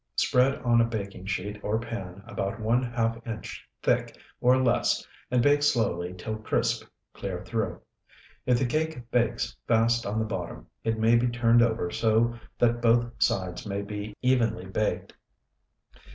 [0.15, 5.43] Spread on a baking sheet or pan about one half inch thick or less and
[5.43, 7.79] bake slowly till crisp clear through.
[8.47, 12.81] If the cake bakes fast on the bottom, it may be turned over so that
[12.81, 15.13] both sides may be evenly baked.